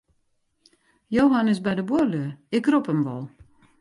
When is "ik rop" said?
2.57-2.87